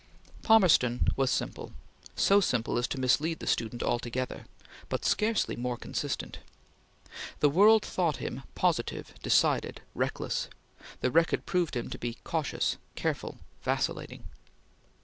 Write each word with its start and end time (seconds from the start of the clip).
Palmerston 0.41 1.09
was 1.15 1.29
simple 1.29 1.73
so 2.15 2.39
simple 2.41 2.79
as 2.79 2.87
to 2.87 2.99
mislead 2.99 3.37
the 3.37 3.45
student 3.45 3.83
altogether 3.83 4.47
but 4.89 5.05
scarcely 5.05 5.55
more 5.55 5.77
consistent. 5.77 6.39
The 7.39 7.51
world 7.51 7.85
thought 7.85 8.17
him 8.17 8.41
positive, 8.55 9.13
decided, 9.21 9.79
reckless; 9.93 10.47
the 11.01 11.11
record 11.11 11.45
proved 11.45 11.75
him 11.75 11.87
to 11.91 11.99
be 11.99 12.17
cautious, 12.23 12.77
careful, 12.95 13.37
vacillating. 13.61 14.23